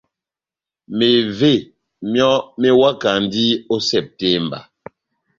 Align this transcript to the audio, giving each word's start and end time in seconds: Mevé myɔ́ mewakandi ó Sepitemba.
Mevé 0.97 1.51
myɔ́ 2.11 2.35
mewakandi 2.59 3.45
ó 3.73 3.77
Sepitemba. 3.87 4.59